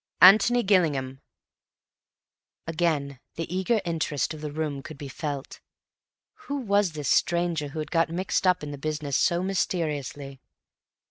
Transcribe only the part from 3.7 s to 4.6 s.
interest of the